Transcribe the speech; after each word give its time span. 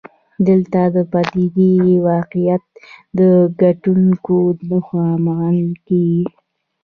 دلته 0.47 0.81
د 0.95 0.97
پدیدې 1.11 1.73
واقعیت 2.09 2.63
د 3.19 3.19
کتونکو 3.59 4.37
لخوا 4.69 5.09
منل 5.25 5.69
کېږي. 5.87 6.23